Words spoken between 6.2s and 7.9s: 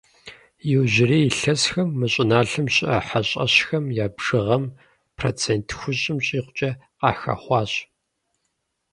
щӀигъукӀэ къахэхъуащ.